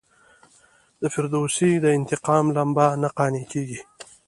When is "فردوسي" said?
1.13-1.71